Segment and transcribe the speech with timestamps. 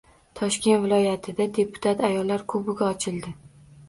[0.37, 3.35] Toshkent viloyatida “Deputat ayollar klubi” ochildi